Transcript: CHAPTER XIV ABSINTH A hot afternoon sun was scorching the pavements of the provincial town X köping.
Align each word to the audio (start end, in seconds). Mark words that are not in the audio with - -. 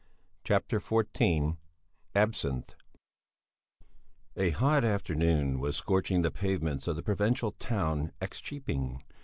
CHAPTER 0.43 0.79
XIV 0.79 1.57
ABSINTH 2.15 2.73
A 4.35 4.49
hot 4.49 4.83
afternoon 4.83 5.51
sun 5.51 5.59
was 5.59 5.75
scorching 5.75 6.23
the 6.23 6.31
pavements 6.31 6.87
of 6.87 6.95
the 6.95 7.03
provincial 7.03 7.51
town 7.51 8.11
X 8.19 8.41
köping. 8.41 8.99